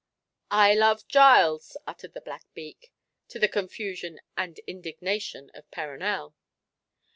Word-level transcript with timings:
"I 0.49 0.73
love 0.73 1.07
Giles!" 1.07 1.77
uttered 1.85 2.15
the 2.15 2.21
black 2.21 2.45
beak, 2.55 2.91
to 3.27 3.37
the 3.37 3.47
confusion 3.47 4.19
and 4.35 4.57
indignation 4.65 5.51
of 5.53 5.69
Perronel. 5.69 6.33